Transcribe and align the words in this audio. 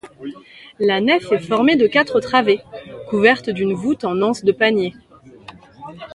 La 0.79 0.99
nef 0.99 1.31
est 1.31 1.37
formée 1.37 1.75
de 1.75 1.85
quatre 1.85 2.19
travées, 2.19 2.61
couvertes 3.11 3.51
d'une 3.51 3.73
voûte 3.75 4.03
en 4.03 4.19
anse 4.23 4.43
de 4.43 4.51
panier. 4.51 4.95